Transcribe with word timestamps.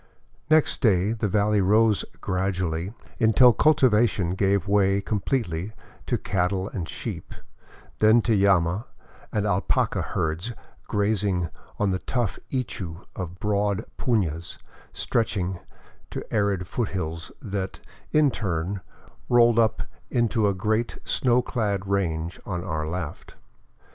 Next 0.49 0.81
day 0.81 1.11
the 1.11 1.27
valley 1.27 1.61
rose 1.61 2.03
gradually, 2.21 2.91
until 3.19 3.53
cultivation 3.53 4.31
gave 4.31 4.67
way 4.67 4.99
com 4.99 5.19
pletely 5.19 5.73
to 6.07 6.17
cattle 6.17 6.67
and 6.69 6.89
sheep, 6.89 7.35
then 7.99 8.23
to 8.23 8.35
llama 8.35 8.87
and 9.31 9.45
alpaca 9.45 10.01
herds 10.01 10.53
grazing 10.87 11.49
on 11.77 11.91
the 11.91 11.99
tough 11.99 12.39
ichu 12.51 13.05
of 13.15 13.37
broad 13.37 13.85
punas 13.99 14.57
stretching 14.91 15.59
to 16.09 16.25
arid 16.33 16.65
foothills 16.65 17.31
that, 17.39 17.79
in 18.11 18.31
turn, 18.31 18.81
rolled 19.29 19.59
up 19.59 19.83
into 20.09 20.47
a 20.47 20.55
great 20.55 20.97
snow 21.05 21.43
clad 21.43 21.85
range 21.85 22.39
on 22.43 22.63
our 22.63 22.87
left. 22.87 23.35